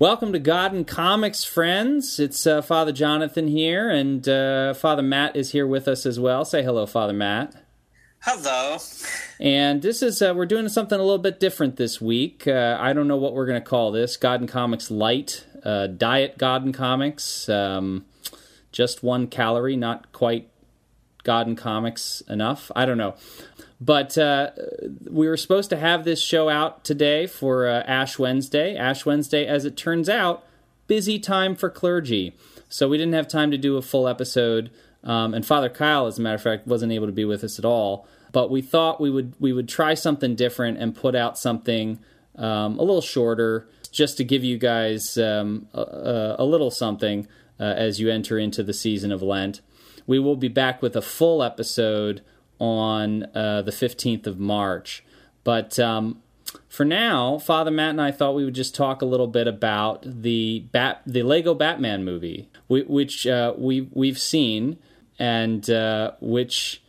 [0.00, 2.20] Welcome to God and Comics, friends.
[2.20, 6.44] It's uh, Father Jonathan here, and uh, Father Matt is here with us as well.
[6.44, 7.56] Say hello, Father Matt.
[8.20, 8.78] Hello.
[9.40, 12.46] And this is uh, we're doing something a little bit different this week.
[12.46, 14.16] Uh, I don't know what we're going to call this.
[14.16, 18.04] God and Comics Light, uh, Diet God and Comics, um,
[18.70, 20.48] just one calorie, not quite
[21.28, 22.72] God and Comics enough.
[22.74, 23.14] I don't know.
[23.82, 24.52] But uh,
[25.04, 28.74] we were supposed to have this show out today for uh, Ash Wednesday.
[28.74, 30.42] Ash Wednesday, as it turns out,
[30.86, 32.34] busy time for clergy.
[32.70, 34.70] So we didn't have time to do a full episode.
[35.04, 37.58] Um, and Father Kyle, as a matter of fact, wasn't able to be with us
[37.58, 38.08] at all.
[38.32, 41.98] But we thought we would we would try something different and put out something
[42.36, 47.28] um, a little shorter, just to give you guys um, a, a, little something
[47.60, 49.60] uh, as you enter into the season of Lent.
[50.08, 52.22] We will be back with a full episode
[52.58, 55.04] on uh, the 15th of March.
[55.44, 56.22] But um,
[56.68, 60.02] for now, Father Matt and I thought we would just talk a little bit about
[60.04, 64.78] the Bat, the Lego Batman movie, which uh, we we've seen,
[65.18, 66.82] and uh, which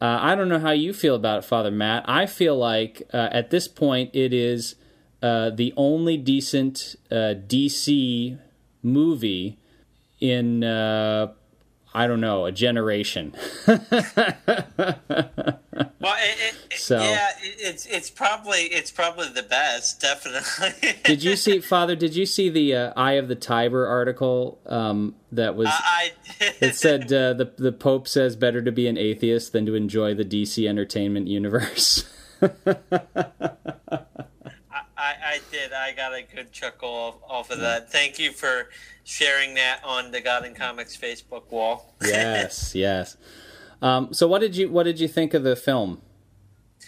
[0.00, 2.04] uh, I don't know how you feel about it, Father Matt.
[2.08, 4.74] I feel like uh, at this point it is
[5.22, 8.38] uh, the only decent DC
[8.82, 9.58] movie
[10.20, 10.60] in
[11.96, 13.34] I don't know, a generation.
[13.66, 14.00] well, it,
[16.00, 20.94] it, so yeah, it, it's it's probably it's probably the best, definitely.
[21.04, 21.94] did you see, Father?
[21.94, 25.68] Did you see the uh, Eye of the Tiber article um, that was?
[25.70, 26.12] I,
[26.60, 30.14] it said uh, the the Pope says better to be an atheist than to enjoy
[30.14, 32.04] the DC entertainment universe.
[35.34, 35.72] I, did.
[35.72, 37.90] I got a good chuckle off, off of that.
[37.90, 38.68] Thank you for
[39.04, 41.94] sharing that on the God Comics Facebook wall.
[42.02, 43.16] yes, yes.
[43.82, 46.00] Um, so, what did you what did you think of the film?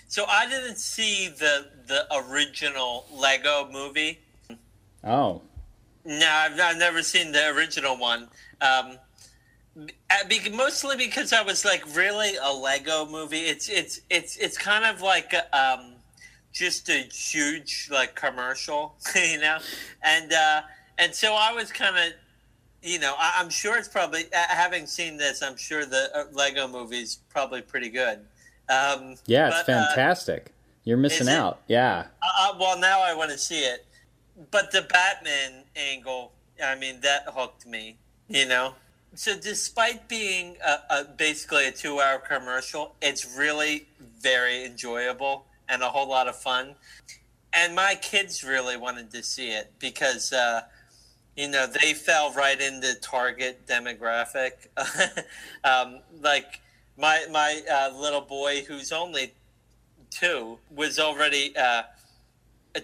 [0.08, 4.20] So, I didn't see the the original Lego movie.
[5.02, 5.42] Oh.
[6.05, 8.28] No, I've, I've never seen the original one.
[8.61, 8.98] Um,
[10.52, 13.40] mostly because I was like, really a Lego movie?
[13.40, 15.95] It's it's it's it's kind of like um,
[16.56, 19.58] just a huge like commercial, you know,
[20.02, 20.62] and uh,
[20.96, 22.14] and so I was kind of,
[22.83, 26.66] you know, I, am sure it's probably having seen this, I'm sure the uh, Lego
[26.66, 28.20] movie's probably pretty good.
[28.70, 30.46] Um, yeah, it's but, uh, fantastic.
[30.46, 30.50] Uh,
[30.84, 31.61] You're missing out.
[31.68, 32.06] Yeah.
[32.22, 33.84] Uh, uh, well, now I want to see it,
[34.50, 36.33] but the Batman angle,
[36.64, 37.98] I mean, that hooked me.
[38.28, 38.74] You know.
[39.14, 43.86] So, despite being a, a, basically a two-hour commercial, it's really
[44.20, 46.74] very enjoyable and a whole lot of fun.
[47.52, 50.62] And my kids really wanted to see it because, uh,
[51.36, 54.68] you know, they fell right into target demographic.
[55.64, 56.60] um, like
[56.98, 59.34] my my uh, little boy, who's only
[60.10, 61.83] two, was already uh,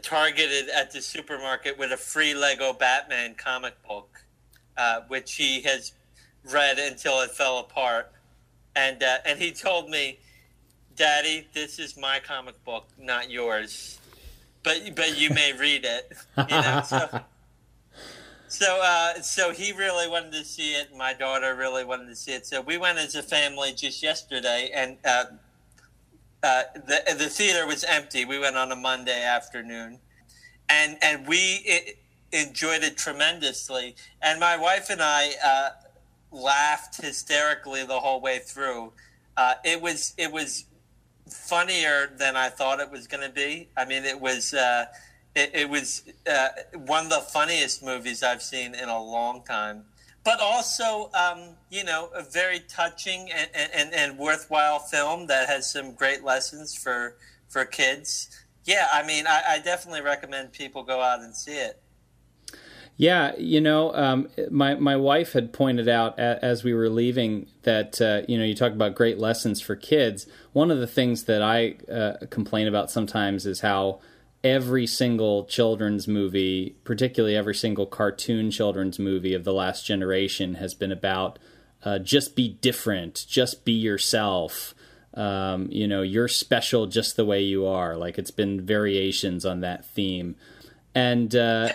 [0.02, 4.24] targeted at the supermarket with a free Lego Batman comic book,
[4.76, 5.92] uh, which he has
[6.50, 8.12] read until it fell apart.
[8.74, 10.18] And uh, and he told me
[10.96, 13.98] Daddy, this is my comic book, not yours.
[14.62, 16.12] But but you may read it.
[16.36, 17.20] You know, so
[18.52, 20.94] so, uh, so he really wanted to see it.
[20.94, 22.44] My daughter really wanted to see it.
[22.44, 25.24] So we went as a family just yesterday, and uh,
[26.42, 28.26] uh, the the theater was empty.
[28.26, 30.00] We went on a Monday afternoon,
[30.68, 31.96] and and we it,
[32.30, 33.96] enjoyed it tremendously.
[34.20, 35.70] And my wife and I uh,
[36.30, 38.92] laughed hysterically the whole way through.
[39.34, 40.66] Uh, it was it was
[41.28, 43.68] funnier than I thought it was going to be.
[43.76, 44.86] I mean, it was uh,
[45.34, 46.48] it, it, was uh,
[46.86, 49.84] one of the funniest movies I've seen in a long time.
[50.24, 55.70] But also, um, you know, a very touching and, and, and worthwhile film that has
[55.70, 57.16] some great lessons for
[57.48, 58.28] for kids.
[58.64, 61.81] Yeah, I mean, I, I definitely recommend people go out and see it.
[62.96, 68.00] Yeah, you know, um, my my wife had pointed out as we were leaving that
[68.00, 70.26] uh, you know you talk about great lessons for kids.
[70.52, 74.00] One of the things that I uh, complain about sometimes is how
[74.44, 80.74] every single children's movie, particularly every single cartoon children's movie of the last generation, has
[80.74, 81.38] been about
[81.84, 84.74] uh, just be different, just be yourself.
[85.14, 87.96] Um, you know, you're special just the way you are.
[87.96, 90.36] Like it's been variations on that theme,
[90.94, 91.34] and.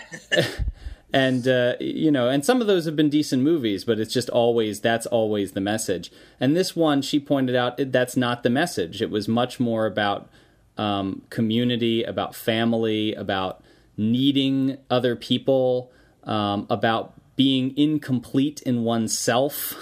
[1.12, 4.28] And uh, you know, and some of those have been decent movies, but it's just
[4.28, 6.12] always that's always the message.
[6.38, 9.00] And this one, she pointed out, that's not the message.
[9.00, 10.28] It was much more about
[10.76, 13.62] um, community, about family, about
[13.96, 15.90] needing other people,
[16.24, 19.74] um, about being incomplete in oneself,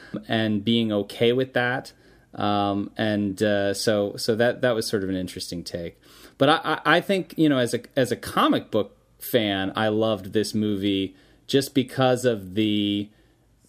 [0.28, 1.92] and being okay with that.
[2.34, 6.00] Um, and uh, so, so that that was sort of an interesting take.
[6.38, 10.32] But I, I think you know, as a as a comic book fan, I loved
[10.32, 11.14] this movie
[11.46, 13.08] just because of the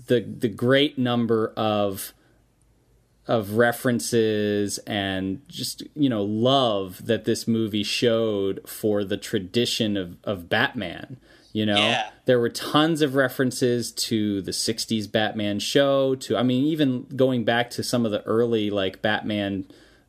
[0.08, 2.14] the the great number of
[3.28, 10.18] of references and just you know love that this movie showed for the tradition of
[10.24, 11.18] of Batman.
[11.54, 12.10] You know, Yeah.
[12.26, 17.44] there were tons of references to the 60s Batman show, to, I mean, even going
[17.44, 19.66] back to some of the early, like, Batman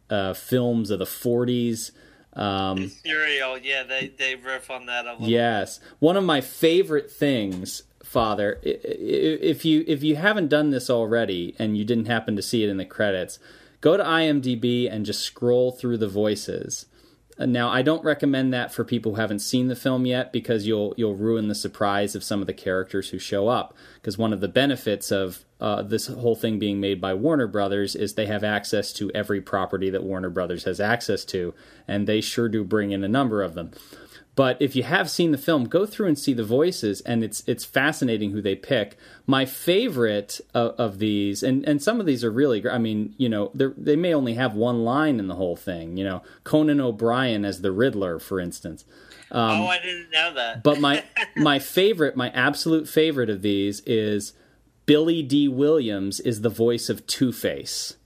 [0.08, 1.90] uh, films of the 40s.
[2.34, 5.28] Um, Serial, yeah, they they riff on that a little.
[5.28, 8.58] Yes, one of my favorite things, Father.
[8.62, 12.70] If you if you haven't done this already and you didn't happen to see it
[12.70, 13.38] in the credits,
[13.80, 16.86] go to IMDb and just scroll through the voices.
[17.42, 20.66] Uh, Now, I don't recommend that for people who haven't seen the film yet because
[20.66, 23.74] you'll you'll ruin the surprise of some of the characters who show up.
[23.96, 27.94] Because one of the benefits of uh, this whole thing being made by Warner Brothers
[27.96, 31.54] is they have access to every property that Warner Brothers has access to,
[31.88, 33.72] and they sure do bring in a number of them.
[34.34, 37.44] But if you have seen the film, go through and see the voices, and it's
[37.46, 38.96] it's fascinating who they pick.
[39.26, 42.72] My favorite of, of these, and, and some of these are really great.
[42.74, 45.98] I mean, you know, they're- may only have one line in the whole thing.
[45.98, 48.86] You know, Conan O'Brien as the Riddler, for instance.
[49.30, 50.54] oh, I didn't know that.
[50.56, 51.04] um, But my
[51.36, 54.32] my favorite, my absolute favorite of these is
[54.86, 57.96] Billy Dee Williams is the voice of Two Face.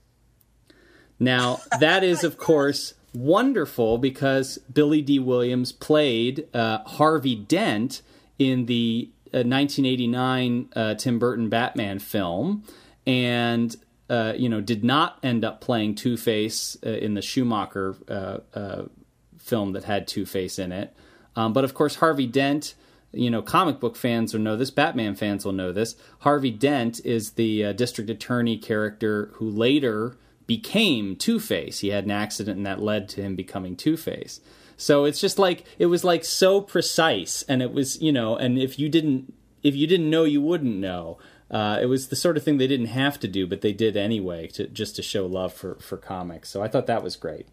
[1.19, 8.01] Now that is, of course, wonderful because Billy Dee Williams played uh, Harvey Dent
[8.37, 12.63] in the uh, 1989 uh, Tim Burton Batman film,
[13.05, 13.75] and
[14.09, 18.83] uh, you know did not end up playing Two Face uh, in the Schumacher uh,
[19.37, 20.95] film that had Two Face in it.
[21.35, 22.73] Um, but of course, Harvey Dent,
[23.11, 25.95] you know, comic book fans will know this, Batman fans will know this.
[26.19, 30.17] Harvey Dent is the district attorney character who later
[30.47, 31.79] became Two Face.
[31.79, 34.39] He had an accident and that led to him becoming Two Face.
[34.77, 38.57] So it's just like it was like so precise, and it was you know, and
[38.57, 39.33] if you didn't
[39.63, 41.17] if you didn't know, you wouldn't know.
[41.49, 43.95] Uh, it was the sort of thing they didn't have to do, but they did
[43.95, 46.49] anyway, to, just to show love for, for comics.
[46.49, 47.47] So I thought that was great.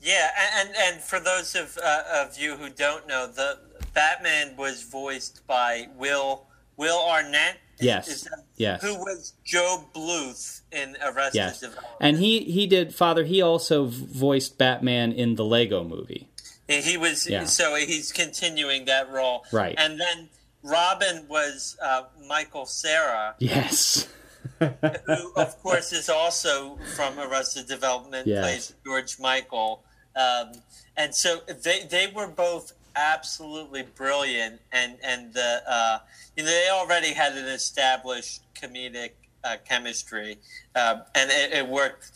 [0.00, 3.58] Yeah, and and, and for those of uh, of you who don't know, the
[3.94, 7.56] Batman was voiced by Will Will Arnett.
[7.80, 8.26] Yes,
[8.56, 8.82] yes.
[8.82, 11.94] Who was Gob Bluth in Arrested Yes, Development?
[12.00, 13.24] and he he did Father.
[13.24, 16.28] He also voiced Batman in the Lego Movie.
[16.68, 17.44] He- He was Yeah.
[17.44, 19.74] so he's continuing that role, Right.
[19.78, 20.30] And then
[20.62, 24.08] Robin was uh, Michael Cera, Yes,
[24.58, 28.42] who of course is also from Arrested Development, Yes.
[28.42, 29.82] plays George Michael,
[30.16, 30.52] um,
[30.96, 35.98] and so they they were both absolutely brilliant, and and the uh,
[36.36, 39.10] you know they already had an established comedic
[39.42, 40.38] uh, chemistry,
[40.74, 42.12] uh, and it, it worked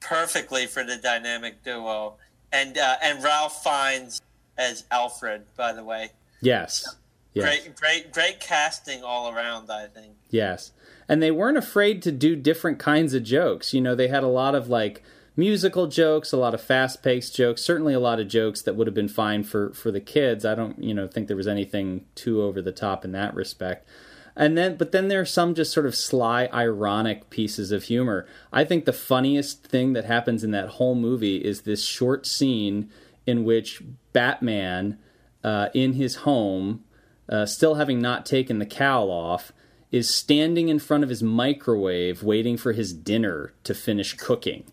[0.00, 2.14] perfectly for the dynamic duo,
[2.52, 4.20] and uh, and Ralph Fiennes
[4.56, 6.10] as Alfred, by the way.
[6.40, 6.96] yes,
[7.34, 9.70] yes, Great, great, great casting all around.
[9.70, 10.14] I think.
[10.30, 10.72] yes.
[11.10, 13.72] And they weren't afraid to do different kinds of jokes.
[13.72, 15.02] You know, they had a lot of like
[15.38, 17.62] musical jokes, a lot of fast-paced jokes.
[17.62, 20.44] Certainly, a lot of jokes that would have been fine for for the kids.
[20.44, 23.88] I don't, you know, think there was anything too over the top in that respect.
[24.36, 28.26] And then, but then there are some just sort of sly, ironic pieces of humor.
[28.52, 32.90] I think the funniest thing that happens in that whole movie is this short scene
[33.26, 34.98] in which Batman,
[35.42, 36.84] uh, in his home,
[37.28, 39.52] uh, still having not taken the cowl off,
[39.90, 44.64] is standing in front of his microwave waiting for his dinner to finish cooking.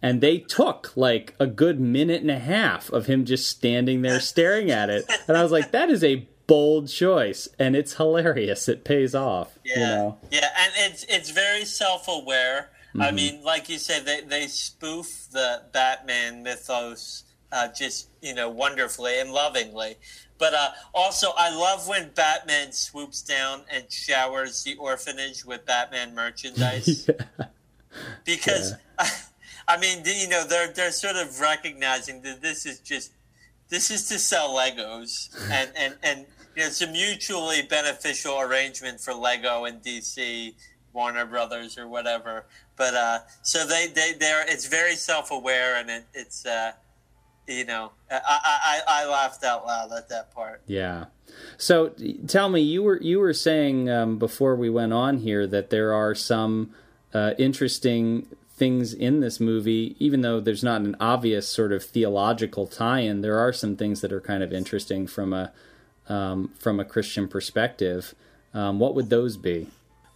[0.00, 4.20] And they took like a good minute and a half of him just standing there
[4.20, 5.04] staring at it.
[5.26, 7.48] And I was like, that is a bold choice.
[7.58, 8.68] And it's hilarious.
[8.68, 9.58] It pays off.
[9.64, 10.18] Yeah, You know?
[10.30, 12.70] yeah, and it's it's very self aware.
[12.90, 13.02] Mm-hmm.
[13.02, 18.48] I mean, like you said, they they spoof the Batman mythos uh, just you know
[18.48, 19.96] wonderfully and lovingly.
[20.38, 26.14] But uh, also, I love when Batman swoops down and showers the orphanage with Batman
[26.14, 27.10] merchandise
[28.24, 29.10] because I
[29.76, 33.12] mean, you know, they're they're sort of recognizing that this is just
[33.68, 36.20] this is to sell Legos, and and and
[36.56, 40.54] you know, it's a mutually beneficial arrangement for Lego and DC,
[40.92, 42.46] Warner Brothers, or whatever.
[42.76, 46.72] But uh, so they they they're it's very self aware, and it, it's uh,
[47.46, 50.62] you know, I, I I I laughed out loud at that part.
[50.66, 51.06] Yeah.
[51.56, 51.92] So
[52.26, 55.92] tell me, you were you were saying um, before we went on here that there
[55.92, 56.74] are some
[57.12, 58.26] uh, interesting
[58.58, 63.20] things in this movie, even though there's not an obvious sort of theological tie-in.
[63.20, 65.52] There are some things that are kind of interesting from a
[66.08, 68.14] um, from a Christian perspective.
[68.54, 69.68] Um, what would those be?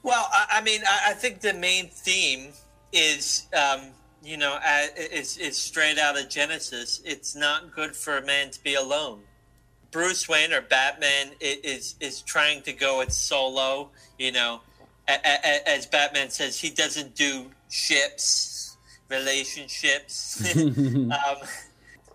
[0.03, 2.49] Well, I, I mean, I, I think the main theme
[2.93, 3.83] is, um,
[4.23, 7.01] you know, uh, is, is straight out of Genesis.
[7.05, 9.21] It's not good for a man to be alone.
[9.91, 13.91] Bruce Wayne or Batman is is trying to go it solo.
[14.19, 14.63] You know,
[15.09, 18.77] as Batman says, he doesn't do ships,
[19.09, 20.57] relationships.
[20.57, 21.11] um,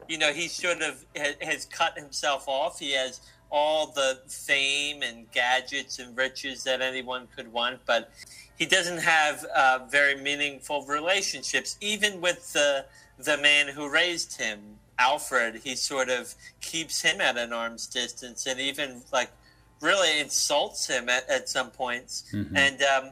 [0.08, 1.06] you know, he sort of
[1.42, 2.80] has cut himself off.
[2.80, 8.12] He has all the fame and gadgets and riches that anyone could want, but
[8.58, 12.86] he doesn't have uh, very meaningful relationships, even with the
[13.20, 14.60] the man who raised him,
[15.00, 15.62] Alfred.
[15.64, 19.32] He sort of keeps him at an arm's distance, and even like
[19.82, 22.24] really insults him at, at some points.
[22.34, 22.56] Mm-hmm.
[22.56, 23.12] And um,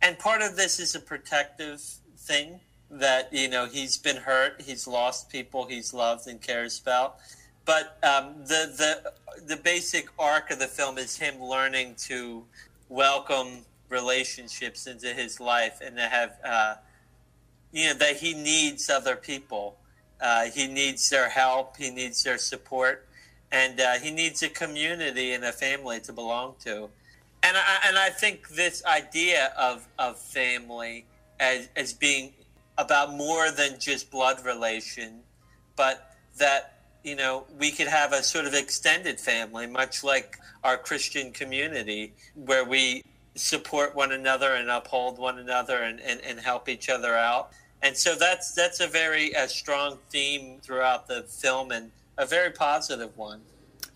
[0.00, 1.80] and part of this is a protective
[2.16, 2.60] thing
[2.90, 7.18] that you know he's been hurt, he's lost people he's loved and cares about.
[7.64, 9.12] But um, the the
[9.44, 12.44] the basic arc of the film is him learning to
[12.88, 16.74] welcome relationships into his life and to have uh,
[17.72, 19.78] you know that he needs other people.
[20.20, 21.76] Uh, he needs their help.
[21.76, 23.07] He needs their support,
[23.50, 26.88] and uh, he needs a community and a family to belong to.
[27.42, 31.06] And I, and I think this idea of of family
[31.40, 32.32] as as being
[32.76, 35.20] about more than just blood relation,
[35.76, 40.76] but that you know we could have a sort of extended family, much like our
[40.76, 43.04] Christian community, where we
[43.38, 47.52] support one another and uphold one another and, and, and help each other out.
[47.82, 52.50] And so that's that's a very uh, strong theme throughout the film and a very
[52.50, 53.40] positive one.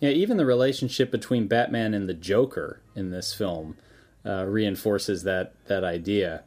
[0.00, 3.76] Yeah, even the relationship between Batman and the Joker in this film
[4.25, 6.45] uh, reinforces that that idea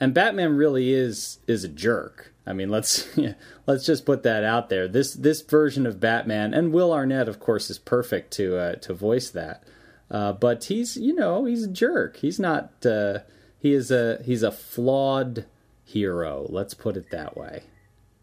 [0.00, 2.32] and Batman really is is a jerk.
[2.46, 3.08] I mean, let's
[3.66, 4.88] let's just put that out there.
[4.88, 8.94] This this version of Batman, and Will Arnett, of course, is perfect to uh, to
[8.94, 9.64] voice that.
[10.10, 12.18] Uh, but he's you know he's a jerk.
[12.18, 12.84] He's not.
[12.84, 13.20] Uh,
[13.58, 15.46] he is a he's a flawed
[15.84, 16.46] hero.
[16.48, 17.64] Let's put it that way.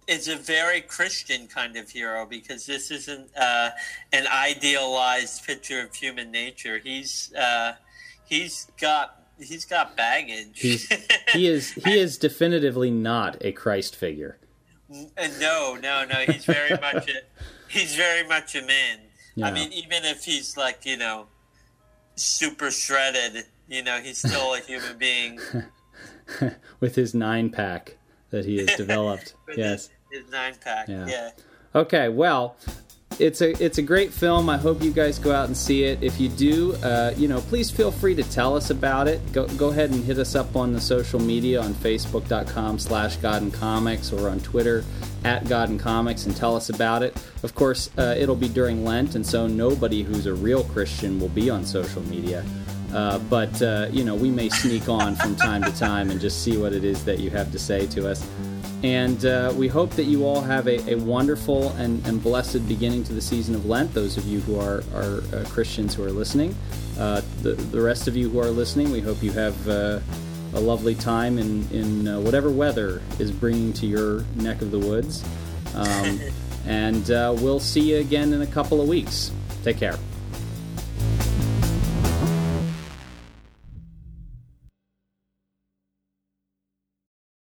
[0.08, 3.72] It's a very Christian kind of hero because this isn't uh,
[4.12, 6.78] an idealized picture of human nature.
[6.78, 7.74] He's uh,
[8.26, 10.60] he's got he's got baggage.
[10.60, 10.88] He's,
[11.32, 14.38] he is he is definitively not a Christ figure.
[14.92, 16.16] Uh, no, no, no.
[16.28, 17.22] He's very much a
[17.70, 19.00] he's very much a man.
[19.36, 19.48] Yeah.
[19.48, 21.28] I mean, even if he's like you know
[22.16, 25.40] super shredded, you know, he's still a human being.
[26.80, 27.98] With his nine pack
[28.34, 29.36] that he has developed.
[29.56, 29.90] yes.
[30.12, 30.90] His, his nine pack.
[30.90, 31.08] Yeah.
[31.08, 31.30] yeah.
[31.76, 32.10] Okay.
[32.10, 32.58] Well,
[33.20, 34.50] it's a it's a great film.
[34.50, 36.02] I hope you guys go out and see it.
[36.02, 39.22] If you do, uh, you know, please feel free to tell us about it.
[39.34, 43.44] Go go ahead and hit us up on the social media on Facebook.com slash God
[43.44, 44.84] and Comics or on Twitter
[45.24, 47.16] at God and Comics and tell us about it.
[47.44, 51.30] Of course, uh, it'll be during Lent, and so nobody who's a real Christian will
[51.30, 52.44] be on social media.
[52.94, 56.44] Uh, but uh, you know, we may sneak on from time to time and just
[56.44, 58.28] see what it is that you have to say to us.
[58.84, 63.06] And uh, we hope that you all have a, a wonderful and, and, blessed beginning
[63.06, 63.94] to the season of Lent.
[63.94, 66.54] Those of you who are, are uh, Christians who are listening,
[67.00, 70.00] uh, the, the rest of you who are listening, we hope you have uh,
[70.54, 74.80] a lovely time in, in uh, whatever weather is bringing to your neck of the
[74.80, 75.24] woods.
[75.76, 76.20] Um,
[76.68, 79.32] and uh, we'll see you again in a couple of weeks.
[79.64, 79.98] Take care.